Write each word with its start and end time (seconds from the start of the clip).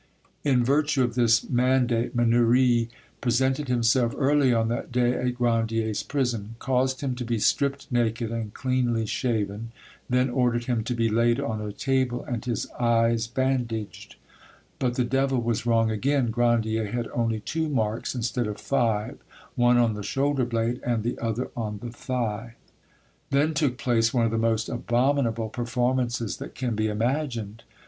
In 0.43 0.63
virtue 0.63 1.03
of 1.03 1.13
this 1.13 1.47
mandate 1.47 2.15
Mannouri 2.15 2.89
presented 3.21 3.67
himself 3.67 4.15
early 4.17 4.51
on 4.51 4.67
that 4.69 4.91
day 4.91 5.13
at 5.13 5.35
Grandier's 5.35 6.01
prison, 6.01 6.55
caused 6.57 7.01
him 7.01 7.13
to 7.17 7.23
be 7.23 7.37
stripped 7.37 7.85
naked 7.91 8.31
and 8.31 8.51
cleanly 8.51 9.05
shaven, 9.05 9.71
then 10.09 10.27
ordered 10.31 10.65
him 10.65 10.83
to 10.85 10.95
be 10.95 11.07
laid 11.07 11.39
on 11.39 11.61
a 11.61 11.71
table 11.71 12.23
and 12.23 12.45
his 12.45 12.65
eyes 12.79 13.27
bandaged. 13.27 14.15
But 14.79 14.95
the 14.95 15.03
devil 15.03 15.39
was 15.39 15.67
wrong 15.67 15.91
again: 15.91 16.31
Grandier 16.31 16.87
had 16.89 17.07
only 17.09 17.39
two 17.39 17.69
marks, 17.69 18.15
instead 18.15 18.47
of 18.47 18.59
five—one 18.59 19.77
on 19.77 19.93
the 19.93 20.01
shoulder 20.01 20.45
blade, 20.45 20.81
and 20.83 21.03
the 21.03 21.19
other 21.19 21.51
on 21.55 21.77
the 21.77 21.91
thigh. 21.91 22.55
Then 23.29 23.53
took 23.53 23.77
place 23.77 24.11
one 24.11 24.25
of 24.25 24.31
the 24.31 24.39
most 24.39 24.67
abominable 24.67 25.49
performances 25.49 26.37
that 26.37 26.55
can 26.55 26.73
be 26.73 26.87
imagined. 26.87 27.61